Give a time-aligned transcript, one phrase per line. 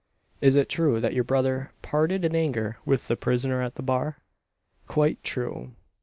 [0.41, 4.17] Is it true that your brother parted in anger with the prisoner at the bar?"
[4.87, 5.75] "Quite true."